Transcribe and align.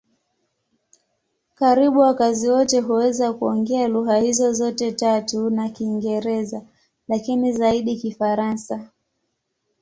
Karibu 1.55 1.99
wakazi 1.99 2.49
wote 2.49 2.79
huweza 2.79 3.33
kuongea 3.33 3.87
lugha 3.87 4.17
hizo 4.17 4.53
zote 4.53 4.91
tatu 4.91 5.49
na 5.49 5.69
Kiingereza, 5.69 6.61
lakini 7.07 7.51
zaidi 7.51 7.95
Kifaransa. 7.95 8.89